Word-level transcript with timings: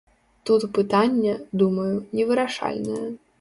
Тут 0.49 0.61
пытанне, 0.77 1.35
думаю, 1.63 1.93
невырашальнае. 2.21 3.05